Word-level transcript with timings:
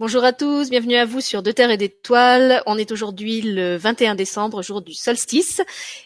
Bonjour 0.00 0.22
à 0.22 0.32
tous, 0.32 0.70
bienvenue 0.70 0.94
à 0.94 1.04
vous 1.04 1.20
sur 1.20 1.42
De 1.42 1.50
Terre 1.50 1.72
et 1.72 1.76
d'Étoiles. 1.76 2.62
On 2.66 2.78
est 2.78 2.92
aujourd'hui 2.92 3.42
le 3.42 3.76
21 3.76 4.14
décembre, 4.14 4.62
jour 4.62 4.80
du 4.80 4.94
solstice, 4.94 5.60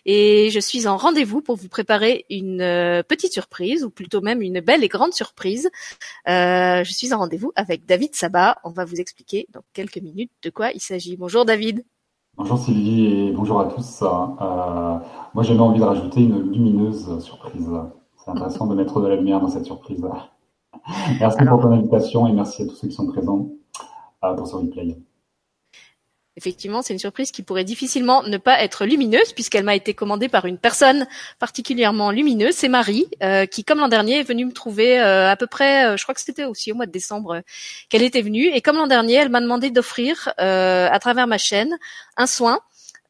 et 0.06 0.48
je 0.50 0.60
suis 0.60 0.86
en 0.86 0.96
rendez-vous 0.96 1.42
pour 1.42 1.56
vous 1.56 1.68
préparer 1.68 2.24
une 2.30 2.62
euh, 2.62 3.02
petite 3.02 3.34
surprise, 3.34 3.84
ou 3.84 3.90
plutôt 3.90 4.22
même 4.22 4.40
une 4.40 4.60
belle 4.60 4.82
et 4.82 4.88
grande 4.88 5.12
surprise. 5.12 5.68
Euh, 6.26 6.82
je 6.84 6.90
suis 6.90 7.12
en 7.12 7.18
rendez-vous 7.18 7.52
avec 7.54 7.84
David 7.84 8.14
Sabat. 8.14 8.56
On 8.64 8.70
va 8.70 8.86
vous 8.86 8.96
expliquer 8.96 9.46
dans 9.52 9.60
quelques 9.74 9.98
minutes 9.98 10.32
de 10.42 10.48
quoi 10.48 10.72
il 10.72 10.80
s'agit. 10.80 11.18
Bonjour 11.18 11.44
David. 11.44 11.84
Bonjour 12.38 12.58
Sylvie 12.58 13.04
et 13.04 13.32
bonjour 13.32 13.60
à 13.60 13.66
tous. 13.66 14.02
Euh, 14.02 14.06
moi 15.34 15.42
j'avais 15.42 15.60
envie 15.60 15.80
de 15.80 15.84
rajouter 15.84 16.22
une 16.22 16.50
lumineuse 16.50 17.22
surprise. 17.22 17.68
C'est 18.24 18.30
intéressant 18.30 18.66
de 18.66 18.74
mettre 18.74 19.02
de 19.02 19.08
la 19.08 19.16
lumière 19.16 19.40
dans 19.40 19.48
cette 19.48 19.66
surprise. 19.66 20.02
Merci 21.20 21.44
pour 21.44 21.60
ton 21.60 21.72
invitation 21.72 22.26
et 22.26 22.32
merci 22.32 22.62
à 22.62 22.66
tous 22.66 22.74
ceux 22.74 22.88
qui 22.88 22.94
sont 22.94 23.06
présents 23.06 23.50
ce 24.22 24.54
replay. 24.54 24.96
Effectivement, 26.36 26.80
c'est 26.80 26.94
une 26.94 26.98
surprise 26.98 27.30
qui 27.30 27.42
pourrait 27.42 27.64
difficilement 27.64 28.22
ne 28.22 28.38
pas 28.38 28.62
être 28.62 28.86
lumineuse 28.86 29.34
puisqu'elle 29.34 29.64
m'a 29.64 29.74
été 29.74 29.92
commandée 29.92 30.30
par 30.30 30.46
une 30.46 30.56
personne 30.56 31.06
particulièrement 31.38 32.10
lumineuse. 32.10 32.54
C'est 32.54 32.68
Marie 32.68 33.06
euh, 33.22 33.44
qui, 33.44 33.64
comme 33.64 33.80
l'an 33.80 33.88
dernier, 33.88 34.20
est 34.20 34.22
venue 34.22 34.46
me 34.46 34.52
trouver 34.52 34.98
euh, 34.98 35.30
à 35.30 35.36
peu 35.36 35.46
près, 35.46 35.84
euh, 35.84 35.96
je 35.98 36.02
crois 36.04 36.14
que 36.14 36.22
c'était 36.22 36.44
aussi 36.44 36.72
au 36.72 36.74
mois 36.74 36.86
de 36.86 36.90
décembre 36.90 37.42
qu'elle 37.90 38.02
était 38.02 38.22
venue. 38.22 38.46
Et 38.46 38.62
comme 38.62 38.76
l'an 38.76 38.86
dernier, 38.86 39.16
elle 39.16 39.28
m'a 39.28 39.42
demandé 39.42 39.70
d'offrir 39.70 40.32
à 40.38 40.98
travers 41.00 41.26
ma 41.26 41.38
chaîne 41.38 41.76
un 42.16 42.26
soin 42.26 42.60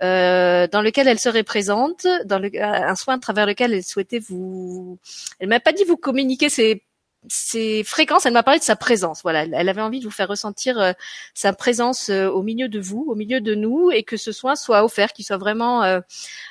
dans 0.00 0.82
lequel 0.82 1.06
elle 1.06 1.20
serait 1.20 1.44
présente, 1.44 2.08
dans 2.24 2.40
le, 2.40 2.50
un 2.60 2.96
soin 2.96 3.14
à 3.14 3.18
travers 3.20 3.46
lequel 3.46 3.72
elle 3.72 3.84
souhaitait 3.84 4.18
vous. 4.18 4.98
Elle 5.38 5.48
m'a 5.48 5.60
pas 5.60 5.72
dit 5.72 5.84
vous 5.84 5.96
communiquer 5.96 6.48
ses 6.48 6.82
ses 7.28 7.84
fréquences, 7.84 8.26
elle 8.26 8.32
m'a 8.32 8.42
parlé 8.42 8.58
de 8.58 8.64
sa 8.64 8.74
présence. 8.74 9.22
Voilà, 9.22 9.44
elle 9.44 9.68
avait 9.68 9.80
envie 9.80 10.00
de 10.00 10.04
vous 10.04 10.10
faire 10.10 10.28
ressentir 10.28 10.78
euh, 10.78 10.92
sa 11.34 11.52
présence 11.52 12.08
euh, 12.10 12.28
au 12.28 12.42
milieu 12.42 12.68
de 12.68 12.80
vous, 12.80 13.06
au 13.08 13.14
milieu 13.14 13.40
de 13.40 13.54
nous, 13.54 13.90
et 13.92 14.02
que 14.02 14.16
ce 14.16 14.32
soin 14.32 14.56
soit 14.56 14.84
offert, 14.84 15.12
qu'il 15.12 15.24
soit 15.24 15.36
vraiment 15.36 15.84
euh, 15.84 16.00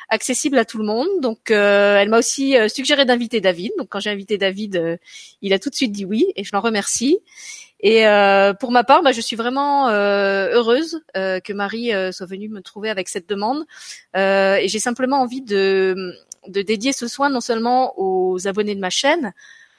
accessible 0.09 0.57
à 0.57 0.65
tout 0.65 0.77
le 0.77 0.85
monde. 0.85 1.09
Donc, 1.21 1.51
elle 1.51 2.09
m'a 2.09 2.19
aussi 2.19 2.55
suggéré 2.69 3.05
d'inviter 3.05 3.41
David. 3.41 3.71
Donc, 3.77 3.89
quand 3.89 3.99
j'ai 3.99 4.09
invité 4.09 4.37
David, 4.37 4.99
il 5.41 5.53
a 5.53 5.59
tout 5.59 5.69
de 5.69 5.75
suite 5.75 5.91
dit 5.91 6.05
oui, 6.05 6.31
et 6.35 6.43
je 6.43 6.51
l'en 6.53 6.61
remercie. 6.61 7.19
Et 7.79 8.03
pour 8.59 8.71
ma 8.71 8.83
part, 8.83 9.03
bah, 9.03 9.11
je 9.11 9.21
suis 9.21 9.37
vraiment 9.37 9.89
heureuse 9.89 11.01
que 11.13 11.53
Marie 11.53 11.91
soit 12.11 12.25
venue 12.25 12.49
me 12.49 12.61
trouver 12.61 12.89
avec 12.89 13.07
cette 13.07 13.29
demande. 13.29 13.65
et 14.15 14.65
j'ai 14.67 14.79
simplement 14.79 15.21
envie 15.21 15.41
de, 15.41 16.13
de 16.47 16.61
dédier 16.61 16.91
ce 16.93 17.07
soin 17.07 17.29
non 17.29 17.41
seulement 17.41 17.93
aux 17.97 18.47
abonnés 18.47 18.75
de 18.75 18.81
ma 18.81 18.89
chaîne, 18.89 19.33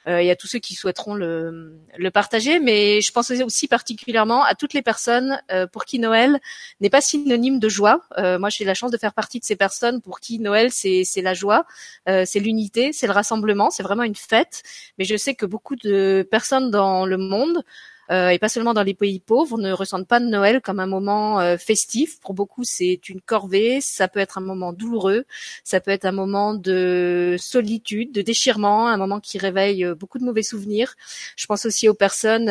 il 0.07 0.25
y 0.25 0.31
a 0.31 0.35
tous 0.35 0.47
ceux 0.47 0.59
qui 0.59 0.75
souhaiteront 0.75 1.15
le, 1.15 1.79
le, 1.97 2.11
partager, 2.11 2.59
mais 2.59 3.01
je 3.01 3.11
pense 3.11 3.31
aussi 3.31 3.67
particulièrement 3.67 4.43
à 4.43 4.53
toutes 4.53 4.73
les 4.73 4.81
personnes 4.81 5.41
euh, 5.51 5.65
pour 5.65 5.85
qui 5.85 5.99
Noël 5.99 6.39
n'est 6.81 6.89
pas 6.89 7.01
synonyme 7.01 7.59
de 7.59 7.69
joie. 7.69 8.01
Euh, 8.17 8.37
moi, 8.37 8.49
j'ai 8.49 8.65
la 8.65 8.73
chance 8.73 8.91
de 8.91 8.97
faire 8.97 9.13
partie 9.13 9.39
de 9.39 9.45
ces 9.45 9.55
personnes 9.55 10.01
pour 10.01 10.19
qui 10.19 10.39
Noël 10.39 10.71
c'est 10.71 11.05
la 11.17 11.33
joie, 11.33 11.65
c'est 12.05 12.39
l'unité, 12.39 12.91
c'est 12.91 13.07
le 13.07 13.13
rassemblement, 13.13 13.69
c'est 13.69 13.83
vraiment 13.83 14.03
une 14.03 14.15
fête. 14.15 14.63
Mais 14.97 15.05
je 15.05 15.15
sais 15.15 15.35
que 15.35 15.45
beaucoup 15.45 15.75
de 15.75 16.27
personnes 16.29 16.71
dans 16.71 17.05
le 17.05 17.17
monde 17.17 17.57
euh, 17.57 17.61
et 18.09 18.39
pas 18.39 18.49
seulement 18.49 18.73
dans 18.73 18.83
les 18.83 18.93
pays 18.93 19.19
pauvres, 19.19 19.57
ne 19.57 19.71
ressentent 19.71 20.07
pas 20.07 20.19
Noël 20.19 20.61
comme 20.61 20.79
un 20.79 20.85
moment 20.85 21.39
euh, 21.39 21.57
festif. 21.57 22.19
Pour 22.19 22.33
beaucoup, 22.33 22.63
c'est 22.63 23.09
une 23.09 23.21
corvée. 23.21 23.81
Ça 23.81 24.07
peut 24.07 24.19
être 24.19 24.37
un 24.37 24.41
moment 24.41 24.73
douloureux. 24.73 25.25
Ça 25.63 25.79
peut 25.79 25.91
être 25.91 26.05
un 26.05 26.11
moment 26.11 26.53
de 26.53 27.35
solitude, 27.39 28.11
de 28.11 28.21
déchirement, 28.21 28.87
un 28.87 28.97
moment 28.97 29.19
qui 29.19 29.37
réveille 29.37 29.85
euh, 29.85 29.95
beaucoup 29.95 30.19
de 30.19 30.25
mauvais 30.25 30.43
souvenirs. 30.43 30.95
Je 31.35 31.45
pense 31.45 31.65
aussi 31.65 31.87
aux 31.87 31.93
personnes 31.93 32.49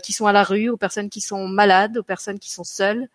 qui 0.00 0.12
sont 0.12 0.26
à 0.26 0.32
la 0.32 0.42
rue, 0.42 0.68
aux 0.68 0.76
personnes 0.76 1.10
qui 1.10 1.20
sont 1.20 1.46
malades, 1.48 1.98
aux 1.98 2.02
personnes 2.02 2.38
qui 2.38 2.50
sont 2.50 2.64
seules 2.64 3.08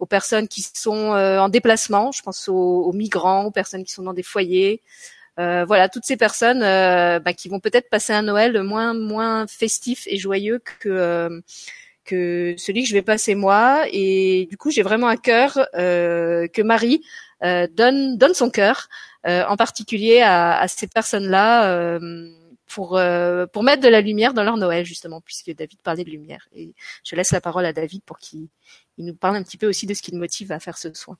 aux 0.00 0.06
personnes 0.06 0.46
qui 0.46 0.62
sont 0.62 0.94
en 0.94 1.48
déplacement, 1.48 2.12
je 2.12 2.22
pense 2.22 2.48
aux, 2.48 2.54
aux, 2.54 2.92
migrants, 2.92 3.46
aux 3.46 3.50
personnes 3.50 3.82
qui 3.82 3.90
sont 3.90 4.04
dans 4.04 4.12
des 4.12 4.22
foyers, 4.22 4.80
euh, 4.80 5.17
voilà, 5.66 5.88
toutes 5.88 6.04
ces 6.04 6.16
personnes 6.16 6.62
euh, 6.62 7.20
bah, 7.20 7.32
qui 7.32 7.48
vont 7.48 7.60
peut-être 7.60 7.88
passer 7.88 8.12
un 8.12 8.22
Noël 8.22 8.60
moins 8.62 8.92
moins 8.92 9.46
festif 9.46 10.04
et 10.08 10.18
joyeux 10.18 10.60
que 10.80 10.88
euh, 10.88 11.40
que 12.04 12.54
celui 12.58 12.82
que 12.82 12.88
je 12.88 12.94
vais 12.94 13.02
passer 13.02 13.34
moi. 13.34 13.84
Et 13.92 14.48
du 14.50 14.56
coup, 14.56 14.70
j'ai 14.70 14.82
vraiment 14.82 15.08
à 15.08 15.16
cœur 15.16 15.54
que 15.74 16.62
Marie 16.62 17.02
donne 17.42 18.16
donne 18.16 18.34
son 18.34 18.50
cœur, 18.50 18.88
en 19.24 19.56
particulier 19.56 20.20
à, 20.22 20.58
à 20.58 20.68
ces 20.68 20.88
personnes-là. 20.88 21.98
pour 22.66 23.00
pour 23.52 23.62
mettre 23.62 23.82
de 23.82 23.88
la 23.88 24.00
lumière 24.00 24.34
dans 24.34 24.44
leur 24.44 24.56
Noël 24.56 24.84
justement 24.84 25.20
puisque 25.20 25.54
David 25.54 25.80
parlait 25.82 26.04
de 26.04 26.10
lumière 26.10 26.48
et 26.54 26.74
je 27.04 27.16
laisse 27.16 27.32
la 27.32 27.40
parole 27.40 27.66
à 27.66 27.72
David 27.72 28.02
pour 28.04 28.18
qu'il 28.18 28.48
nous 28.98 29.14
parle 29.14 29.36
un 29.36 29.42
petit 29.42 29.58
peu 29.58 29.68
aussi 29.68 29.86
de 29.86 29.94
ce 29.94 30.02
qui 30.02 30.10
le 30.10 30.18
motive 30.18 30.50
à 30.52 30.60
faire 30.60 30.78
ce 30.78 30.92
soin. 30.94 31.16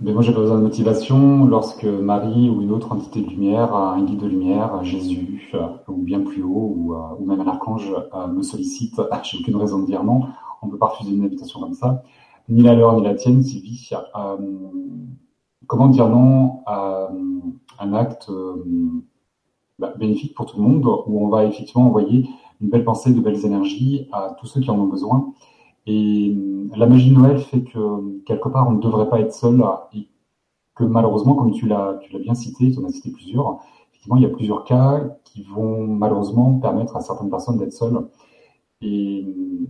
Mais 0.00 0.12
moi, 0.12 0.20
j'ai 0.20 0.32
pas 0.32 0.40
besoin 0.40 0.58
de 0.58 0.62
motivation 0.62 1.46
lorsque 1.46 1.84
Marie 1.84 2.50
ou 2.50 2.60
une 2.60 2.70
autre 2.70 2.92
entité 2.92 3.22
de 3.22 3.30
lumière, 3.30 3.74
un 3.74 4.02
guide 4.04 4.20
de 4.20 4.26
lumière, 4.26 4.84
Jésus, 4.84 5.50
euh, 5.54 5.68
ou 5.88 6.02
bien 6.02 6.20
plus 6.20 6.42
haut, 6.42 6.74
ou, 6.76 6.94
euh, 6.94 6.98
même 7.24 7.40
un 7.40 7.46
archange 7.46 7.90
euh, 8.14 8.26
me 8.26 8.42
sollicite. 8.42 9.00
J'ai 9.22 9.38
aucune 9.38 9.56
raison 9.56 9.78
de 9.80 9.86
dire 9.86 10.04
non. 10.04 10.26
On 10.60 10.68
peut 10.68 10.76
pas 10.76 10.88
refuser 10.88 11.12
une 11.12 11.24
invitation 11.24 11.60
comme 11.60 11.72
ça. 11.72 12.02
Ni 12.50 12.62
la 12.62 12.74
leur, 12.74 12.94
ni 12.96 13.04
la 13.04 13.14
tienne, 13.14 13.42
Sylvie. 13.42 13.90
comment 15.66 15.88
dire 15.88 16.08
non 16.08 16.60
à 16.66 17.08
un 17.80 17.92
acte 17.94 18.30
bah, 19.78 19.94
bénéfique 19.98 20.34
pour 20.34 20.46
tout 20.46 20.58
le 20.58 20.62
monde, 20.62 20.86
où 21.06 21.24
on 21.24 21.28
va 21.28 21.44
effectivement 21.44 21.86
envoyer 21.86 22.28
une 22.60 22.68
belle 22.68 22.84
pensée, 22.84 23.12
de 23.12 23.20
belles 23.20 23.44
énergies 23.44 24.08
à 24.12 24.36
tous 24.38 24.46
ceux 24.46 24.60
qui 24.60 24.70
en 24.70 24.78
ont 24.78 24.86
besoin? 24.86 25.32
Et 25.86 26.34
euh, 26.36 26.68
la 26.76 26.86
magie 26.86 27.10
de 27.10 27.18
Noël 27.18 27.38
fait 27.38 27.62
que 27.62 28.22
quelque 28.24 28.48
part 28.48 28.68
on 28.68 28.72
ne 28.72 28.80
devrait 28.80 29.08
pas 29.08 29.20
être 29.20 29.32
seul 29.32 29.62
et 29.94 30.08
que 30.74 30.84
malheureusement, 30.84 31.34
comme 31.34 31.52
tu 31.52 31.66
l'as, 31.66 31.98
bien 32.20 32.34
cité, 32.34 32.70
tu 32.70 32.78
en 32.78 32.84
as 32.84 32.90
cité 32.90 33.10
plusieurs, 33.10 33.60
effectivement 33.90 34.16
il 34.16 34.22
y 34.24 34.26
a 34.26 34.30
plusieurs 34.30 34.64
cas 34.64 35.04
qui 35.24 35.42
vont 35.42 35.86
malheureusement 35.86 36.58
permettre 36.58 36.96
à 36.96 37.00
certaines 37.00 37.30
personnes 37.30 37.58
d'être 37.58 37.72
seules. 37.72 37.98
Et 38.82 39.24
euh, 39.26 39.66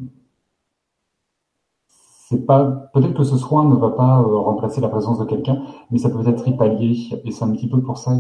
c'est 1.87 2.44
pas 2.47 2.65
peut-être 2.93 3.15
que 3.15 3.22
ce 3.25 3.37
soin 3.37 3.65
ne 3.69 3.77
va 3.77 3.91
pas 3.91 4.21
euh, 4.21 4.38
remplacer 4.38 4.81
la 4.81 4.88
présence 4.88 5.19
de 5.19 5.25
quelqu'un, 5.27 5.62
mais 5.91 5.98
ça 5.98 6.10
peut 6.10 6.27
être 6.27 6.48
y. 6.48 7.15
Et 7.25 7.31
c'est 7.31 7.44
un 7.44 7.53
petit 7.53 7.69
peu 7.69 7.81
pour 7.83 7.98
ça 7.98 8.16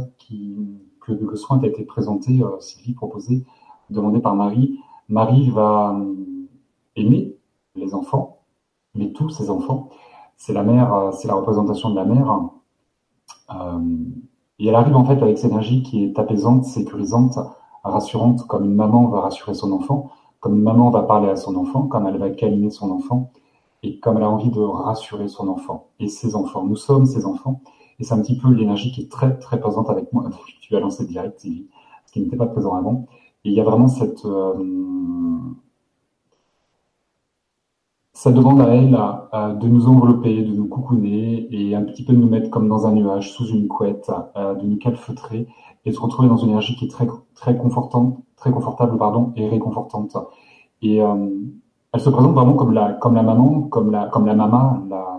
que 1.00 1.12
le 1.12 1.36
soin 1.36 1.58
t'a 1.58 1.66
été 1.68 1.84
présenté, 1.84 2.42
Sylvie 2.60 2.94
proposé, 2.94 3.44
demandé 3.90 4.20
par 4.20 4.34
Marie. 4.34 4.78
Marie 5.08 5.50
va 5.50 5.98
aimer 6.96 7.36
les 7.76 7.94
enfants, 7.94 8.38
mais 8.94 9.12
tous 9.12 9.30
ces 9.30 9.50
enfants. 9.50 9.88
C'est 10.36 10.52
la 10.52 10.62
mère, 10.62 10.92
euh, 10.94 11.10
c'est 11.12 11.28
la 11.28 11.34
représentation 11.34 11.90
de 11.90 11.96
la 11.96 12.04
mère. 12.04 12.50
Euh, 13.54 13.80
et 14.58 14.68
elle 14.68 14.74
arrive 14.74 14.96
en 14.96 15.04
fait 15.04 15.22
avec 15.22 15.38
cette 15.38 15.50
énergie 15.50 15.82
qui 15.82 16.04
est 16.04 16.18
apaisante, 16.18 16.64
sécurisante, 16.64 17.38
rassurante, 17.84 18.46
comme 18.46 18.64
une 18.64 18.74
maman 18.74 19.06
va 19.08 19.20
rassurer 19.20 19.54
son 19.54 19.72
enfant, 19.72 20.10
comme 20.40 20.56
une 20.56 20.62
maman 20.62 20.90
va 20.90 21.02
parler 21.02 21.28
à 21.28 21.36
son 21.36 21.56
enfant, 21.56 21.86
comme 21.86 22.06
elle 22.06 22.18
va 22.18 22.30
câliner 22.30 22.70
son 22.70 22.90
enfant, 22.90 23.30
et 23.82 23.98
comme 24.00 24.16
elle 24.16 24.22
a 24.22 24.30
envie 24.30 24.50
de 24.50 24.60
rassurer 24.60 25.28
son 25.28 25.48
enfant 25.48 25.88
et 26.00 26.08
ses 26.08 26.34
enfants. 26.34 26.64
Nous 26.64 26.76
sommes 26.76 27.06
ses 27.06 27.26
enfants, 27.26 27.60
et 27.98 28.04
c'est 28.04 28.14
un 28.14 28.20
petit 28.20 28.38
peu 28.38 28.52
l'énergie 28.52 28.92
qui 28.92 29.02
est 29.02 29.10
très 29.10 29.38
très 29.38 29.60
présente 29.60 29.90
avec 29.90 30.12
moi. 30.12 30.28
tu 30.60 30.74
as 30.74 30.80
lancé 30.80 31.06
direct, 31.06 31.40
ce 31.40 32.12
qui 32.12 32.20
n'était 32.20 32.36
pas 32.36 32.46
présent 32.46 32.74
avant. 32.74 33.06
Et 33.44 33.50
il 33.50 33.54
y 33.54 33.60
a 33.60 33.64
vraiment 33.64 33.88
cette 33.88 34.24
euh, 34.24 34.54
ça 38.16 38.32
demande 38.32 38.62
à 38.62 38.68
elle 38.68 38.98
de 39.60 39.68
nous 39.68 39.88
envelopper, 39.88 40.42
de 40.42 40.54
nous 40.54 40.66
coucouner 40.66 41.46
et 41.50 41.74
un 41.74 41.82
petit 41.82 42.02
peu 42.02 42.14
de 42.14 42.18
nous 42.18 42.28
mettre 42.28 42.48
comme 42.48 42.66
dans 42.66 42.86
un 42.86 42.92
nuage, 42.92 43.30
sous 43.30 43.46
une 43.48 43.68
couette, 43.68 44.10
de 44.34 44.66
nous 44.66 44.78
calfeutrer 44.78 45.46
et 45.84 45.90
de 45.90 45.94
se 45.94 46.00
retrouver 46.00 46.26
dans 46.26 46.38
une 46.38 46.48
énergie 46.48 46.74
qui 46.76 46.86
est 46.86 46.90
très 46.90 47.06
très 47.34 47.58
confortante, 47.58 48.18
très 48.36 48.50
confortable 48.50 48.96
pardon 48.96 49.34
et 49.36 49.46
réconfortante. 49.46 50.16
Et 50.80 51.02
euh, 51.02 51.28
elle 51.92 52.00
se 52.00 52.08
présente 52.08 52.32
vraiment 52.32 52.54
comme 52.54 52.72
la 52.72 52.94
comme 52.94 53.14
la 53.14 53.22
maman, 53.22 53.62
comme 53.64 53.90
la 53.90 54.06
comme 54.06 54.24
la 54.24 54.34
maman, 54.34 54.82
la... 54.88 55.18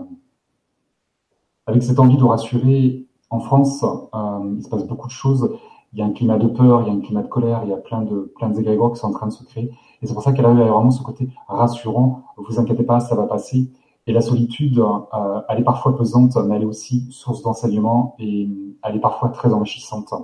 avec 1.66 1.84
cette 1.84 2.00
envie 2.00 2.16
de 2.16 2.24
rassurer. 2.24 3.06
En 3.30 3.38
France, 3.38 3.84
euh, 3.84 4.54
il 4.56 4.62
se 4.64 4.68
passe 4.68 4.86
beaucoup 4.88 5.06
de 5.06 5.12
choses. 5.12 5.56
Il 5.92 6.00
y 6.00 6.02
a 6.02 6.04
un 6.04 6.10
climat 6.10 6.38
de 6.38 6.48
peur, 6.48 6.82
il 6.82 6.88
y 6.88 6.90
a 6.90 6.94
un 6.94 7.00
climat 7.00 7.22
de 7.22 7.28
colère, 7.28 7.60
il 7.62 7.70
y 7.70 7.74
a 7.74 7.76
plein 7.76 8.02
de 8.02 8.32
plein 8.36 8.48
de 8.48 8.58
égrégores 8.58 8.94
qui 8.94 8.98
sont 8.98 9.08
en 9.08 9.12
train 9.12 9.28
de 9.28 9.32
se 9.32 9.44
créer. 9.44 9.70
Et 10.02 10.06
c'est 10.06 10.14
pour 10.14 10.22
ça 10.22 10.32
qu'elle 10.32 10.46
a 10.46 10.52
vraiment 10.52 10.90
ce 10.90 11.02
côté 11.02 11.28
rassurant. 11.48 12.22
Vous 12.36 12.60
inquiétez 12.60 12.84
pas, 12.84 13.00
ça 13.00 13.14
va 13.14 13.26
passer. 13.26 13.70
Et 14.06 14.12
la 14.12 14.20
solitude, 14.20 14.78
euh, 14.78 15.40
elle 15.48 15.60
est 15.60 15.64
parfois 15.64 15.96
pesante, 15.96 16.36
mais 16.36 16.56
elle 16.56 16.62
est 16.62 16.66
aussi 16.66 17.06
source 17.10 17.42
d'enseignement 17.42 18.14
et 18.18 18.48
elle 18.82 18.96
est 18.96 19.00
parfois 19.00 19.28
très 19.28 19.52
enrichissante. 19.52 20.14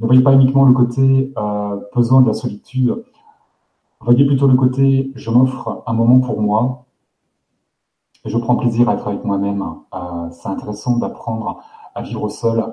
Ne 0.00 0.06
voyez 0.06 0.22
pas 0.22 0.32
uniquement 0.32 0.64
le 0.64 0.72
côté 0.72 1.32
euh, 1.38 1.76
pesant 1.92 2.22
de 2.22 2.26
la 2.26 2.34
solitude. 2.34 3.04
Voyez 4.00 4.26
plutôt 4.26 4.48
le 4.48 4.56
côté 4.56 5.12
je 5.14 5.30
m'offre 5.30 5.84
un 5.86 5.92
moment 5.92 6.18
pour 6.18 6.40
moi. 6.40 6.86
Et 8.24 8.30
je 8.30 8.38
prends 8.38 8.56
plaisir 8.56 8.88
à 8.88 8.94
être 8.94 9.06
avec 9.06 9.24
moi-même. 9.24 9.62
Euh, 9.94 10.30
c'est 10.30 10.48
intéressant 10.48 10.96
d'apprendre 10.96 11.60
à 11.94 12.02
vivre 12.02 12.28
seul. 12.28 12.64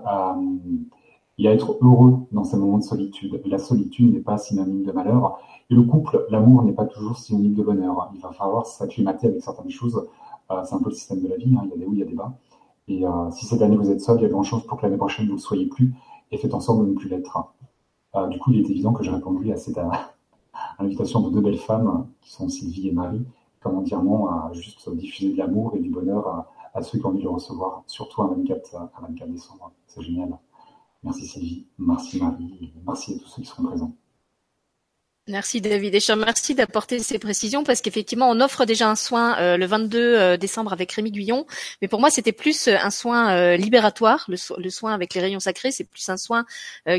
Et 1.41 1.47
à 1.47 1.53
être 1.53 1.75
heureux 1.81 2.19
dans 2.31 2.43
ces 2.43 2.55
moments 2.55 2.77
de 2.77 2.83
solitude. 2.83 3.41
La 3.45 3.57
solitude 3.57 4.13
n'est 4.13 4.19
pas 4.19 4.37
synonyme 4.37 4.83
de 4.83 4.91
malheur. 4.91 5.39
Et 5.71 5.73
le 5.73 5.81
couple, 5.81 6.25
l'amour 6.29 6.63
n'est 6.63 6.73
pas 6.73 6.85
toujours 6.85 7.17
synonyme 7.17 7.55
de 7.55 7.63
bonheur. 7.63 8.11
Il 8.13 8.21
va 8.21 8.31
falloir 8.31 8.67
s'acclimater 8.67 9.27
avec 9.27 9.41
certaines 9.41 9.71
choses. 9.71 10.07
Euh, 10.51 10.61
c'est 10.63 10.75
un 10.75 10.79
peu 10.79 10.89
le 10.89 10.95
système 10.95 11.21
de 11.21 11.27
la 11.27 11.37
vie. 11.37 11.55
Hein. 11.57 11.63
Il 11.65 11.71
y 11.71 11.73
a 11.73 11.77
des 11.77 11.85
hauts, 11.85 11.93
il 11.93 11.99
y 11.99 12.03
a 12.03 12.05
des 12.05 12.13
bas. 12.13 12.37
Et 12.87 13.07
euh, 13.07 13.31
si 13.31 13.45
cette 13.47 13.63
année 13.63 13.75
vous 13.75 13.89
êtes 13.89 14.01
seul, 14.01 14.17
il 14.19 14.21
y 14.21 14.25
a 14.25 14.27
de 14.27 14.33
grandes 14.33 14.45
chances 14.45 14.65
pour 14.67 14.77
que 14.77 14.83
l'année 14.83 14.97
prochaine 14.97 15.25
vous 15.25 15.31
ne 15.31 15.37
le 15.37 15.41
soyez 15.41 15.65
plus. 15.65 15.95
Et 16.31 16.37
faites 16.37 16.53
en 16.53 16.59
sorte 16.59 16.79
de 16.79 16.85
ne 16.85 16.93
plus 16.93 17.09
l'être. 17.09 17.39
Euh, 18.15 18.27
du 18.27 18.37
coup, 18.37 18.51
il 18.51 18.59
est 18.59 18.69
évident 18.69 18.93
que 18.93 19.03
j'ai 19.03 19.11
répondu 19.11 19.51
à 19.51 19.57
cette 19.57 19.79
invitation 20.77 21.21
de 21.21 21.33
deux 21.33 21.41
belles 21.41 21.57
femmes 21.57 22.07
qui 22.21 22.31
sont 22.31 22.49
Sylvie 22.49 22.89
et 22.89 22.91
Marie. 22.91 23.25
Comment 23.61 23.81
dire 23.81 24.03
non 24.03 24.27
à 24.27 24.51
juste 24.53 24.93
diffuser 24.95 25.33
de 25.33 25.37
l'amour 25.37 25.73
et 25.75 25.79
du 25.79 25.89
bonheur 25.89 26.27
à, 26.27 26.51
à 26.75 26.83
ceux 26.83 26.99
qui 26.99 27.05
ont 27.05 27.09
envie 27.09 27.19
de 27.19 27.23
le 27.23 27.29
recevoir, 27.29 27.83
surtout 27.87 28.21
à 28.21 28.27
24, 28.27 28.75
à 28.75 28.91
24 29.07 29.31
décembre. 29.31 29.71
C'est 29.87 30.01
génial. 30.01 30.37
Merci 31.03 31.27
Sylvie, 31.27 31.67
merci 31.79 32.19
Marie, 32.19 32.73
merci 32.85 33.15
à 33.15 33.17
tous 33.19 33.27
ceux 33.27 33.41
qui 33.41 33.47
seront 33.47 33.63
présents. 33.63 33.95
Merci 35.27 35.61
David 35.61 35.93
et 35.93 35.99
je 35.99 36.11
remercie 36.11 36.55
d'apporter 36.55 36.97
ces 36.97 37.19
précisions 37.19 37.63
parce 37.63 37.81
qu'effectivement 37.81 38.27
on 38.31 38.41
offre 38.41 38.65
déjà 38.65 38.89
un 38.89 38.95
soin 38.95 39.37
euh, 39.37 39.55
le 39.55 39.67
22 39.67 39.99
euh, 39.99 40.35
décembre 40.35 40.73
avec 40.73 40.91
Rémi 40.93 41.11
Guyon, 41.11 41.45
mais 41.79 41.87
pour 41.87 41.99
moi 41.99 42.09
c'était 42.09 42.31
plus 42.31 42.67
euh, 42.67 42.75
un 42.81 42.89
soin 42.89 43.55
libératoire, 43.55 44.25
le, 44.27 44.69
soin 44.71 44.95
avec 44.95 45.13
les 45.13 45.21
rayons 45.21 45.39
sacrés, 45.39 45.71
c'est 45.71 45.83
plus 45.83 46.09
un 46.09 46.17
soin 46.17 46.43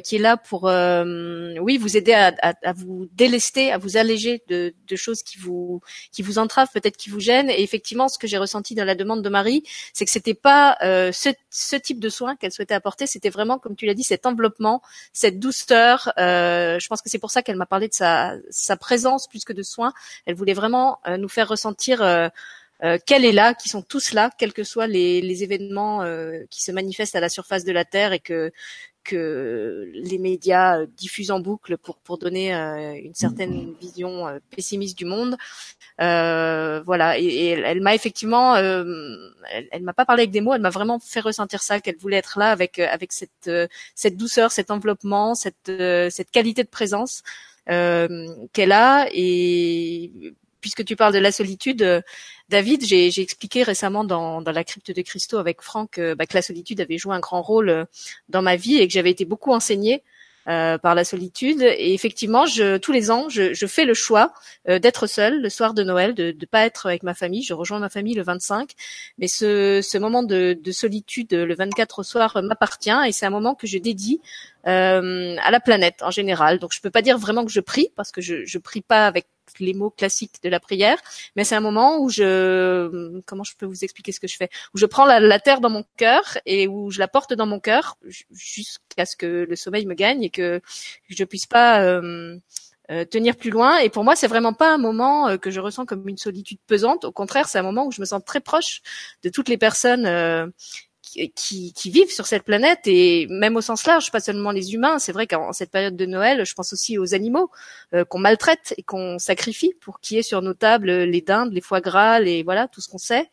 qui 0.05 0.15
est 0.15 0.21
là 0.21 0.37
pour 0.37 0.65
oui 0.65 1.79
vous 1.79 1.97
aider 1.97 2.13
à, 2.13 2.33
à, 2.41 2.73
vous 2.73 3.09
délester, 3.13 3.73
à 3.73 3.79
vous 3.79 3.97
alléger 3.97 4.45
de, 4.47 4.73
de, 4.87 4.97
choses 4.97 5.25
qui 5.25 5.39
vous 5.39 5.81
qui 6.13 6.23
vous 6.23 6.39
entravent, 6.39 6.71
peut-être 6.73 6.97
qui 6.97 7.11
vous 7.11 7.19
gênent. 7.19 7.51
Et 7.51 7.63
effectivement 7.63 8.09
ce 8.09 8.19
que 8.19 8.29
j'ai 8.29 8.39
ressenti 8.39 8.77
dans 8.77 8.85
la 8.85 8.95
demande 8.95 9.23
de 9.23 9.29
Marie, 9.29 9.65
c'est 9.93 10.05
que 10.05 10.11
c'était 10.13 10.35
pas 10.35 10.77
ce, 10.81 11.31
ce, 11.51 11.77
type 11.77 11.99
de 11.99 12.09
soin 12.09 12.37
qu'elle 12.37 12.53
souhaitait 12.53 12.75
apporter, 12.75 13.09
c'était 13.09 13.31
vraiment 13.31 13.59
comme 13.59 13.75
tu 13.75 13.85
l'as 13.85 13.95
dit 13.95 14.05
cet 14.05 14.27
enveloppement, 14.27 14.81
cette 15.13 15.41
douceur. 15.41 16.13
je 16.17 16.87
pense 16.87 17.03
que 17.03 17.11
c'est 17.11 17.19
pour 17.19 17.33
ça 17.33 17.43
qu'elle 17.43 17.57
m'a 17.57 17.67
parlé 17.67 17.89
de 17.89 17.95
sa 17.95 18.12
sa, 18.51 18.77
présence 18.77 19.29
plus 19.29 19.45
que 19.45 19.53
de 19.53 19.63
soins. 19.63 19.93
Elle 20.27 20.35
voulait 20.35 20.55
vraiment 20.55 20.99
euh, 21.07 21.17
nous 21.17 21.29
faire 21.29 21.49
ressentir 21.49 22.03
euh, 22.03 22.29
euh, 22.85 22.99
qu'elle 23.07 23.25
est 23.25 23.33
là, 23.33 23.55
qui 23.55 23.69
sont 23.69 23.83
tous 23.83 24.13
là, 24.13 24.31
quels 24.39 24.53
que 24.53 24.65
soient 24.65 24.87
les, 24.87 25.43
événements 25.43 26.05
qui 26.51 26.63
se 26.63 26.73
manifestent 26.73 27.17
à 27.17 27.21
la 27.21 27.29
surface 27.29 27.65
de 27.65 27.73
la 27.73 27.85
Terre 27.85 28.13
et 28.13 28.21
que 28.21 28.51
que 29.05 29.91
les 29.95 30.19
médias 30.19 30.87
diffusent 30.87 31.33
en 31.33 31.41
boucle 31.41 31.77
pour 31.77 31.97
pour 31.99 32.19
donner 32.19 32.53
une 32.53 33.15
certaine 33.15 33.75
vision 33.81 34.27
pessimiste 34.51 34.97
du 34.97 35.05
monde. 35.05 35.37
voilà, 35.99 37.19
et, 37.19 37.49
elle, 37.49 37.81
m'a 37.81 37.95
effectivement, 37.95 38.57
elle, 38.57 39.69
elle 39.73 39.83
m'a 39.83 39.93
pas 39.93 40.05
parlé 40.05 40.23
avec 40.23 40.31
des 40.33 40.41
mots, 40.41 40.55
elle 40.55 40.61
m'a 40.61 40.71
vraiment 40.71 41.01
fait 41.01 41.21
ressentir 41.21 41.63
ça, 41.63 41.81
qu'elle 41.81 41.97
voulait 41.97 42.19
être 42.19 42.39
là 42.39 42.51
avec 42.51 42.79
avec 42.79 43.13
cette 43.13 43.51
cette 43.95 44.17
douceur, 44.17 44.53
cet 44.53 44.71
enveloppement, 44.71 45.35
cette 45.35 45.73
cette 46.11 46.31
qualité 46.31 46.63
de 46.65 46.69
présence 46.69 47.23
euh, 47.23 47.52
qu'elle 47.67 48.73
a. 48.73 49.09
Et 49.13 50.11
puisque 50.63 50.85
tu 50.85 50.97
parles 50.97 51.13
de 51.13 51.19
la 51.19 51.33
solitude, 51.33 51.83
euh, 51.83 52.01
David, 52.49 52.85
j'ai 52.85 53.21
expliqué 53.21 53.63
récemment 53.63 54.05
dans, 54.05 54.41
dans, 54.41 54.53
la 54.53 54.65
crypte 54.65 54.93
de 54.93 55.03
Christo 55.03 55.37
avec 55.37 55.61
Franck 55.61 55.99
euh, 55.99 56.15
bah, 56.15 56.25
que 56.25 56.35
la 56.35 56.43
solitude 56.43 56.81
avait 56.81 56.97
joué 56.97 57.15
un 57.15 57.21
grand 57.21 57.43
rôle 57.43 57.87
dans 58.31 58.43
ma 58.43 58.57
vie 58.57 58.79
et 58.79 58.87
que 58.87 58.95
j'avais 58.95 59.11
été 59.11 59.27
beaucoup 59.27 59.53
enseignée 59.53 60.03
euh, 60.49 60.79
par 60.79 60.95
la 60.95 61.05
solitude. 61.05 61.63
Et 61.63 61.95
effectivement, 61.95 62.47
je, 62.47 62.77
tous 62.77 62.93
les 62.93 63.11
ans, 63.11 63.29
je, 63.29 63.55
je 63.55 63.67
fais 63.67 63.85
le 63.85 63.95
choix 63.95 64.33
euh, 64.69 64.79
d'être 64.79 65.07
seule 65.07 65.41
le 65.41 65.49
soir 65.49 65.75
de 65.75 65.83
Noël, 65.83 66.15
de 66.15 66.35
ne 66.39 66.47
pas 66.47 66.67
être 66.67 66.87
avec 66.87 67.03
ma 67.03 67.15
famille. 67.15 67.43
Je 67.43 67.55
rejoins 67.55 67.79
ma 67.79 67.89
famille 67.89 68.15
le 68.15 68.23
25, 68.23 68.71
mais 69.19 69.29
ce, 69.29 69.81
ce 69.83 69.99
moment 69.99 70.23
de, 70.23 70.59
de, 70.61 70.73
solitude 70.73 71.33
le 71.33 71.55
24 71.55 72.01
au 72.01 72.03
soir 72.03 72.43
m'appartient 72.43 72.91
et 73.07 73.13
c'est 73.13 73.27
un 73.27 73.31
moment 73.31 73.55
que 73.55 73.67
je 73.67 73.79
dédie 73.79 74.21
euh, 74.67 75.37
à 75.43 75.51
la 75.51 75.61
planète 75.61 76.03
en 76.03 76.11
général. 76.11 76.59
Donc 76.59 76.73
je 76.73 76.81
peux 76.81 76.91
pas 76.91 77.03
dire 77.03 77.19
vraiment 77.19 77.45
que 77.45 77.51
je 77.51 77.61
prie 77.61 77.89
parce 77.97 78.13
que 78.13 78.21
je, 78.21 78.45
je 78.45 78.59
prie 78.59 78.81
pas 78.81 79.07
avec 79.07 79.27
les 79.59 79.75
mots 79.75 79.91
classiques 79.91 80.43
de 80.43 80.49
la 80.49 80.61
prière, 80.61 80.99
mais 81.37 81.45
c'est 81.45 81.55
un 81.55 81.61
moment 81.61 81.99
où 81.99 82.09
je, 82.09 83.21
comment 83.27 83.45
je 83.45 83.55
peux 83.57 83.67
vous 83.67 83.85
expliquer 83.85 84.13
ce 84.13 84.21
que 84.21 84.29
je 84.29 84.37
fais, 84.37 84.49
où 84.75 84.79
je 84.79 84.87
prends 84.87 85.05
la, 85.05 85.41
terre 85.41 85.61
dans 85.61 85.71
mon 85.71 85.85
cœur 85.97 86.39
et 86.47 86.69
où 86.69 86.91
je 86.91 86.99
la 86.99 87.09
porte 87.09 87.33
dans 87.35 87.47
mon 87.47 87.61
cœur 87.61 87.97
jusqu'à 88.31 89.07
ce 89.07 89.17
que 89.17 89.47
le 89.49 89.57
sommeil 89.57 89.87
me 89.87 89.95
gagne 89.95 90.23
et 90.23 90.31
que 90.31 90.61
je 91.09 91.25
puisse 91.25 91.47
pas 91.47 91.83
euh, 91.83 92.39
euh, 92.91 93.05
tenir 93.05 93.37
plus 93.37 93.51
loin. 93.51 93.79
Et 93.79 93.89
pour 93.89 94.05
moi, 94.05 94.17
c'est 94.17 94.29
vraiment 94.29 94.53
pas 94.53 94.73
un 94.73 94.79
moment 94.79 95.29
euh, 95.29 95.37
que 95.37 95.51
je 95.51 95.61
ressens 95.61 95.87
comme 95.87 96.09
une 96.09 96.19
solitude 96.19 96.59
pesante. 96.67 97.05
Au 97.05 97.13
contraire, 97.13 97.49
c'est 97.49 97.59
un 97.59 97.63
moment 97.63 97.87
où 97.87 97.93
je 97.93 98.01
me 98.01 98.07
sens 98.07 98.23
très 98.25 98.41
proche 98.41 98.83
de 99.23 99.29
toutes 99.29 99.49
les 99.49 99.59
personnes 99.59 100.53
qui, 101.35 101.73
qui, 101.73 101.91
vivent 101.91 102.11
sur 102.11 102.27
cette 102.27 102.45
planète 102.45 102.81
et 102.87 103.27
même 103.29 103.57
au 103.57 103.61
sens 103.61 103.87
large, 103.87 104.11
pas 104.11 104.21
seulement 104.21 104.51
les 104.51 104.75
humains. 104.75 104.99
C'est 104.99 105.13
vrai 105.13 105.27
qu'en 105.27 105.53
cette 105.53 105.71
période 105.71 105.97
de 105.97 106.07
Noël, 106.07 106.45
je 106.45 106.55
pense 106.55 106.73
aussi 106.73 106.99
aux 106.99 107.15
animaux 107.15 107.51
euh, 107.95 108.05
qu'on 108.05 108.19
maltraite 108.19 108.75
et 108.79 108.83
qu'on 108.83 109.19
sacrifie 109.19 109.75
pour 109.81 110.01
qu'il 110.01 110.17
y 110.17 110.21
ait 110.21 110.23
sur 110.23 110.43
nos 110.43 110.55
tables 110.55 110.91
les 110.91 111.21
dindes, 111.21 111.53
les 111.53 111.61
foie 111.61 111.81
gras, 111.81 112.19
les 112.19 112.43
voilà 112.43 112.69
tout 112.69 112.81
ce 112.81 112.89
qu'on 112.89 112.99
sait. 112.99 113.29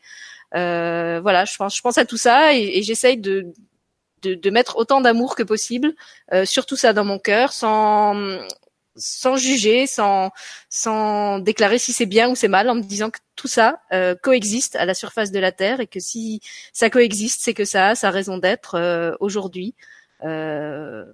Euh, 0.54 1.20
voilà, 1.22 1.44
je 1.44 1.56
pense, 1.56 1.76
je 1.76 1.80
pense 1.80 1.98
à 1.98 2.04
tout 2.04 2.16
ça 2.16 2.54
et, 2.54 2.78
et 2.78 2.82
j'essaye 2.82 3.18
de, 3.18 3.52
de, 4.22 4.34
de, 4.34 4.50
mettre 4.50 4.76
autant 4.76 5.00
d'amour 5.00 5.36
que 5.36 5.42
possible 5.42 5.94
euh, 6.32 6.44
sur 6.44 6.66
tout 6.66 6.76
ça 6.76 6.92
dans 6.92 7.04
mon 7.04 7.18
cœur, 7.18 7.52
sans 7.52 8.14
sans 9.00 9.36
juger, 9.36 9.86
sans, 9.86 10.30
sans 10.68 11.40
déclarer 11.40 11.78
si 11.78 11.92
c'est 11.92 12.06
bien 12.06 12.30
ou 12.30 12.36
c'est 12.36 12.48
mal, 12.48 12.70
en 12.70 12.76
me 12.76 12.82
disant 12.82 13.10
que 13.10 13.18
tout 13.34 13.48
ça 13.48 13.80
euh, 13.92 14.14
coexiste 14.14 14.76
à 14.76 14.84
la 14.84 14.94
surface 14.94 15.32
de 15.32 15.40
la 15.40 15.50
Terre 15.50 15.80
et 15.80 15.86
que 15.86 16.00
si 16.00 16.40
ça 16.72 16.90
coexiste, 16.90 17.40
c'est 17.42 17.54
que 17.54 17.64
ça 17.64 17.88
a 17.88 17.94
sa 17.94 18.10
raison 18.10 18.38
d'être 18.38 18.76
euh, 18.76 19.14
aujourd'hui. 19.20 19.74
Euh, 20.24 21.04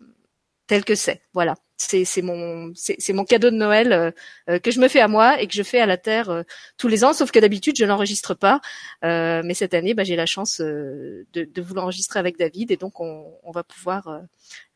tel 0.66 0.84
que 0.84 0.94
c'est. 0.94 1.22
Voilà, 1.32 1.54
c'est 1.76 2.22
mon 2.22 2.72
c'est 2.74 3.12
mon 3.12 3.24
cadeau 3.24 3.50
de 3.50 3.56
Noël 3.56 3.92
euh, 3.92 4.10
euh, 4.48 4.58
que 4.58 4.70
je 4.70 4.80
me 4.80 4.88
fais 4.88 5.00
à 5.00 5.08
moi 5.08 5.40
et 5.40 5.46
que 5.46 5.54
je 5.54 5.62
fais 5.62 5.80
à 5.80 5.86
la 5.86 5.96
terre 5.96 6.30
euh, 6.30 6.42
tous 6.78 6.88
les 6.88 7.04
ans. 7.04 7.12
Sauf 7.12 7.30
que 7.30 7.38
d'habitude 7.38 7.76
je 7.76 7.84
l'enregistre 7.84 8.34
pas, 8.34 8.60
mais 9.02 9.54
cette 9.54 9.74
année 9.74 9.94
bah, 9.94 10.04
j'ai 10.04 10.16
la 10.16 10.26
chance 10.26 10.60
de, 10.60 11.26
de, 11.32 11.62
vous 11.62 11.74
l'enregistrer 11.74 12.18
avec 12.18 12.38
David 12.38 12.70
et 12.70 12.76
donc 12.76 13.00
on, 13.00 13.26
on 13.42 13.50
va 13.50 13.62
pouvoir 13.62 14.22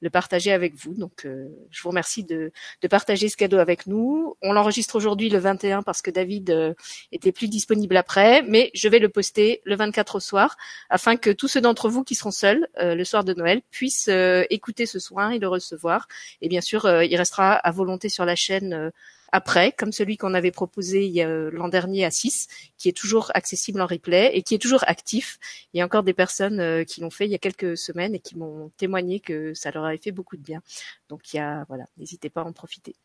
le 0.01 0.11
partager 0.11 0.53
avec 0.53 0.75
vous. 0.75 0.95
Donc 0.95 1.27
je 1.27 1.83
vous 1.83 1.89
remercie 1.89 2.25
de, 2.25 2.53
de 2.83 2.89
partager 2.89 3.29
ce 3.29 3.37
cadeau 3.37 3.59
avec 3.59 3.87
nous. 3.87 4.37
On 4.43 4.53
l'enregistre 4.53 4.97
aujourd'hui 4.97 5.29
le 5.29 5.39
21 5.39 5.83
parce 5.83 6.03
que 6.03 6.11
David 6.11 6.75
était 7.13 7.33
plus 7.33 7.49
disponible 7.49 7.97
après, 7.97 8.43
mais 8.43 8.71
je 8.75 8.89
vais 8.89 8.99
le 8.99 9.09
poster 9.09 9.61
le 9.65 9.77
24 9.77 10.17
au 10.17 10.21
soir 10.21 10.57
afin 10.89 11.17
que 11.17 11.31
tous 11.31 11.49
ceux 11.49 11.61
d'entre 11.61 11.89
vous 11.89 12.05
qui 12.05 12.15
seront 12.15 12.31
seuls 12.31 12.69
le 12.77 13.05
soir 13.05 13.25
de 13.25 13.35
Noël 13.35 13.63
puissent 13.71 14.11
écouter 14.51 14.87
ce 14.87 14.99
soin 14.99 15.31
et 15.31 15.39
le 15.39 15.49
recevoir 15.49 16.07
et 16.41 16.49
bien 16.49 16.61
sûr, 16.61 16.87
euh, 16.91 17.05
il 17.05 17.17
restera 17.17 17.53
à 17.53 17.71
volonté 17.71 18.09
sur 18.09 18.25
la 18.25 18.37
chaîne 18.37 18.73
euh, 18.73 18.91
après, 19.33 19.73
comme 19.73 19.93
celui 19.93 20.17
qu'on 20.17 20.35
avait 20.35 20.51
proposé 20.51 21.13
euh, 21.25 21.51
l'an 21.53 21.69
dernier 21.69 22.05
à 22.05 22.11
6, 22.11 22.49
qui 22.79 22.89
est 22.89 22.97
toujours 22.97 23.31
accessible 23.35 23.81
en 23.81 23.87
replay 23.87 24.31
et 24.35 24.43
qui 24.43 24.55
est 24.57 24.59
toujours 24.59 24.83
actif. 24.87 25.39
Il 25.73 25.79
y 25.79 25.81
a 25.81 25.85
encore 25.85 26.03
des 26.03 26.15
personnes 26.15 26.85
qui 26.85 27.01
l'ont 27.01 27.11
fait 27.11 27.27
il 27.27 27.31
y 27.31 27.37
a 27.37 27.39
quelques 27.39 27.79
semaines 27.79 28.15
et 28.15 28.19
qui 28.19 28.37
m'ont 28.37 28.73
témoigné 28.77 29.21
que 29.21 29.55
ça 29.55 29.71
leur 29.71 29.85
avait 29.85 29.99
fait 29.99 30.11
beaucoup 30.11 30.37
de 30.37 30.43
bien. 30.43 30.61
Donc 31.09 31.21
voilà, 31.69 31.85
n'hésitez 31.97 32.29
pas 32.29 32.41
à 32.41 32.45
en 32.45 32.53
profiter. 32.53 32.97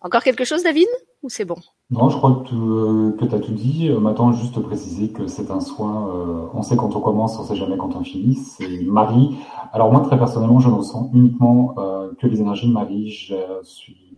Encore 0.00 0.24
quelque 0.24 0.44
chose, 0.44 0.64
David? 0.64 0.88
Ou 1.22 1.28
c'est 1.28 1.44
bon? 1.44 1.58
Non, 1.90 2.08
je 2.08 2.16
crois 2.16 2.42
que 2.44 3.24
tu 3.24 3.34
as 3.34 3.38
tout 3.38 3.52
dit. 3.52 3.88
Maintenant, 3.90 4.32
juste 4.32 4.58
préciser 4.58 5.12
que 5.12 5.28
c'est 5.28 5.52
un 5.52 5.60
soin, 5.60 6.50
on 6.52 6.62
sait 6.62 6.74
quand 6.74 6.96
on 6.96 7.00
commence, 7.00 7.38
on 7.38 7.44
sait 7.44 7.54
jamais 7.54 7.76
quand 7.76 7.94
on 7.94 8.02
finit. 8.02 8.34
C'est 8.34 8.66
Marie. 8.86 9.36
Alors 9.72 9.92
moi, 9.92 10.00
très 10.00 10.18
personnellement, 10.18 10.58
je 10.58 10.68
ne 10.68 10.74
ressens 10.74 11.10
uniquement 11.14 11.76
que 12.18 12.26
les 12.26 12.40
énergies 12.40 12.68
de 12.68 12.72
Marie. 12.72 13.10
Je 13.10 13.34
suis 13.62 14.16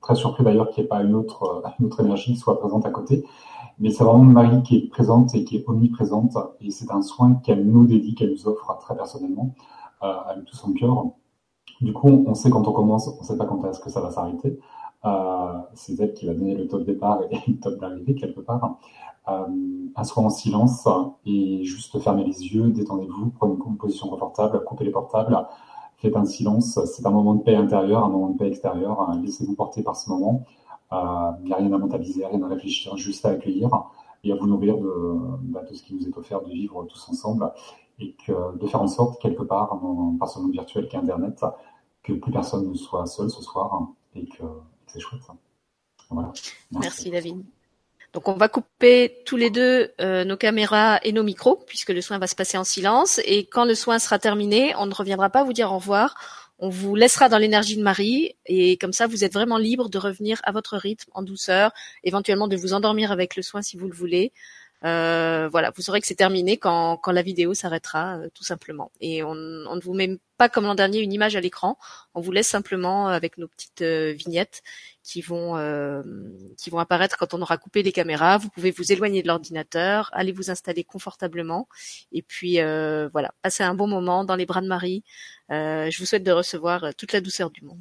très 0.00 0.14
surpris 0.14 0.44
d'ailleurs 0.44 0.70
qu'il 0.70 0.82
n'y 0.82 0.86
ait 0.86 0.88
pas 0.88 1.02
une 1.02 1.14
autre, 1.14 1.62
autre 1.84 2.00
énergie 2.00 2.34
qui 2.34 2.38
soit 2.38 2.58
présente 2.58 2.86
à 2.86 2.90
côté. 2.90 3.24
Mais 3.78 3.90
c'est 3.90 4.04
vraiment 4.04 4.24
Marie 4.24 4.62
qui 4.62 4.76
est 4.76 4.88
présente 4.88 5.34
et 5.34 5.44
qui 5.44 5.56
est 5.56 5.64
omniprésente. 5.68 6.36
Et 6.60 6.70
c'est 6.70 6.90
un 6.90 7.02
soin 7.02 7.34
qu'elle 7.34 7.66
nous 7.66 7.86
dédie, 7.86 8.14
qu'elle 8.14 8.30
nous 8.30 8.48
offre 8.48 8.76
très 8.80 8.96
personnellement, 8.96 9.54
avec 10.00 10.44
tout 10.44 10.56
son 10.56 10.72
cœur. 10.72 11.04
Du 11.80 11.92
coup, 11.92 12.24
on 12.26 12.34
sait 12.34 12.48
quand 12.48 12.66
on 12.66 12.72
commence, 12.72 13.08
on 13.08 13.20
ne 13.20 13.26
sait 13.26 13.36
pas 13.36 13.44
quand 13.44 13.62
est-ce 13.64 13.80
que 13.80 13.90
ça 13.90 14.00
va 14.00 14.10
s'arrêter. 14.10 14.58
Euh, 15.04 15.58
c'est 15.74 15.98
elle 16.00 16.14
qui 16.14 16.26
va 16.26 16.34
donner 16.34 16.54
le 16.54 16.66
top 16.66 16.84
départ 16.84 17.20
et 17.30 17.36
le 17.50 17.58
top 17.58 17.78
d'arrivée 17.78 18.14
quelque 18.14 18.40
part. 18.40 18.78
Euh, 19.28 20.04
soin 20.04 20.24
en 20.24 20.30
silence 20.30 20.86
et 21.24 21.64
juste 21.64 21.98
fermez 22.00 22.24
les 22.24 22.46
yeux, 22.46 22.70
détendez-vous, 22.70 23.30
prenez 23.30 23.54
une 23.54 23.76
position 23.76 24.08
confortable, 24.08 24.62
coupez 24.64 24.84
les 24.84 24.90
portables, 24.90 25.36
faites 25.96 26.16
un 26.16 26.24
silence. 26.24 26.78
C'est 26.84 27.06
un 27.06 27.10
moment 27.10 27.34
de 27.34 27.42
paix 27.42 27.56
intérieure, 27.56 28.04
un 28.04 28.08
moment 28.08 28.30
de 28.30 28.38
paix 28.38 28.48
extérieure. 28.48 29.10
Laissez-vous 29.22 29.54
porter 29.54 29.82
par 29.82 29.96
ce 29.96 30.10
moment. 30.10 30.44
Euh, 30.92 31.30
il 31.40 31.46
n'y 31.46 31.52
a 31.52 31.56
rien 31.56 31.72
à 31.72 31.78
mentaliser, 31.78 32.24
rien 32.24 32.42
à 32.42 32.48
réfléchir, 32.48 32.96
juste 32.96 33.26
à 33.26 33.30
accueillir 33.30 33.70
et 34.22 34.32
à 34.32 34.36
vous 34.36 34.46
nourrir 34.46 34.78
de, 34.78 35.16
bah, 35.42 35.62
de 35.68 35.74
ce 35.74 35.82
qui 35.82 35.94
nous 35.94 36.06
est 36.06 36.16
offert 36.16 36.42
de 36.42 36.50
vivre 36.50 36.84
tous 36.84 37.08
ensemble 37.08 37.52
et 37.98 38.14
de 38.28 38.66
faire 38.66 38.82
en 38.82 38.88
sorte 38.88 39.20
quelque 39.20 39.42
part, 39.42 39.80
par 40.18 40.28
ce 40.28 40.38
monde 40.38 40.52
virtuel 40.52 40.86
qu'est 40.88 40.98
Internet, 40.98 41.44
que 42.02 42.12
plus 42.12 42.30
personne 42.30 42.68
ne 42.68 42.74
soit 42.74 43.06
seul 43.06 43.30
ce 43.30 43.42
soir 43.42 43.88
et 44.14 44.26
que 44.26 44.44
c'est 44.86 45.00
chouette. 45.00 45.22
Merci. 46.70 47.10
David. 47.10 47.42
Donc 48.16 48.28
on 48.28 48.32
va 48.32 48.48
couper 48.48 49.18
tous 49.26 49.36
les 49.36 49.50
deux 49.50 49.92
euh, 50.00 50.24
nos 50.24 50.38
caméras 50.38 50.98
et 51.02 51.12
nos 51.12 51.22
micros 51.22 51.62
puisque 51.66 51.90
le 51.90 52.00
soin 52.00 52.18
va 52.18 52.26
se 52.26 52.34
passer 52.34 52.56
en 52.56 52.64
silence 52.64 53.20
et 53.26 53.44
quand 53.44 53.66
le 53.66 53.74
soin 53.74 53.98
sera 53.98 54.18
terminé, 54.18 54.74
on 54.78 54.86
ne 54.86 54.94
reviendra 54.94 55.28
pas 55.28 55.44
vous 55.44 55.52
dire 55.52 55.70
au 55.70 55.74
revoir. 55.74 56.14
On 56.58 56.70
vous 56.70 56.94
laissera 56.94 57.28
dans 57.28 57.36
l'énergie 57.36 57.76
de 57.76 57.82
Marie 57.82 58.34
et 58.46 58.78
comme 58.78 58.94
ça 58.94 59.06
vous 59.06 59.22
êtes 59.22 59.34
vraiment 59.34 59.58
libre 59.58 59.90
de 59.90 59.98
revenir 59.98 60.40
à 60.44 60.52
votre 60.52 60.78
rythme 60.78 61.10
en 61.12 61.20
douceur, 61.20 61.72
éventuellement 62.04 62.48
de 62.48 62.56
vous 62.56 62.72
endormir 62.72 63.12
avec 63.12 63.36
le 63.36 63.42
soin 63.42 63.60
si 63.60 63.76
vous 63.76 63.86
le 63.86 63.94
voulez. 63.94 64.32
Euh, 64.84 65.48
voilà, 65.50 65.72
vous 65.74 65.82
saurez 65.82 66.00
que 66.00 66.06
c'est 66.06 66.14
terminé 66.14 66.56
quand, 66.58 67.00
la 67.06 67.22
vidéo 67.22 67.54
s'arrêtera, 67.54 68.18
euh, 68.18 68.28
tout 68.34 68.44
simplement. 68.44 68.92
Et 69.00 69.22
on, 69.22 69.34
ne 69.34 69.80
vous 69.80 69.94
met 69.94 70.18
pas 70.36 70.48
comme 70.48 70.64
l'an 70.64 70.74
dernier 70.74 71.00
une 71.00 71.12
image 71.12 71.34
à 71.36 71.40
l'écran, 71.40 71.78
on 72.14 72.20
vous 72.20 72.32
laisse 72.32 72.48
simplement 72.48 73.08
avec 73.08 73.38
nos 73.38 73.48
petites 73.48 73.82
euh, 73.82 74.12
vignettes 74.12 74.62
qui 75.02 75.22
vont 75.22 75.56
euh, 75.56 76.02
qui 76.58 76.68
vont 76.68 76.78
apparaître 76.78 77.16
quand 77.16 77.32
on 77.32 77.40
aura 77.40 77.56
coupé 77.58 77.82
les 77.82 77.92
caméras. 77.92 78.38
Vous 78.38 78.50
pouvez 78.50 78.70
vous 78.70 78.92
éloigner 78.92 79.22
de 79.22 79.28
l'ordinateur, 79.28 80.10
aller 80.12 80.32
vous 80.32 80.50
installer 80.50 80.84
confortablement 80.84 81.68
et 82.12 82.22
puis 82.22 82.58
voilà, 83.12 83.32
passer 83.42 83.62
un 83.62 83.74
bon 83.74 83.86
moment 83.86 84.24
dans 84.24 84.36
les 84.36 84.46
bras 84.46 84.60
de 84.60 84.68
Marie. 84.68 85.04
je 85.50 85.98
vous 85.98 86.06
souhaite 86.06 86.24
de 86.24 86.32
recevoir 86.32 86.94
toute 86.96 87.12
la 87.12 87.20
douceur 87.20 87.50
du 87.50 87.64
monde. 87.64 87.80